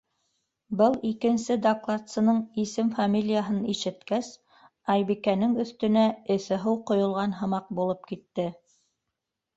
[0.77, 4.31] Был икенсе докладсының исем-фамилияһын ишеткәс,
[4.95, 6.07] Айбикәнең өҫтөнә
[6.39, 8.49] эҫе һыу ҡойолған һымаҡ булып китте.